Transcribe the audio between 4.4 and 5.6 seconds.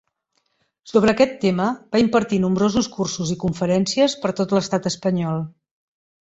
tot l'estat espanyol.